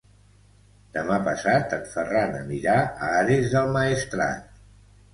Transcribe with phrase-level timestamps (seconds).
[0.95, 4.53] Demà passat en Ferran anirà a Ares del Maestrat.